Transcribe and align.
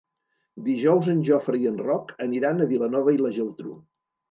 Dijous 0.69 1.09
en 1.13 1.19
Jofre 1.27 1.59
i 1.65 1.69
en 1.73 1.77
Roc 1.83 2.11
aniran 2.27 2.67
a 2.67 2.69
Vilanova 2.75 3.17
i 3.19 3.23
la 3.23 3.35
Geltrú. 3.39 3.79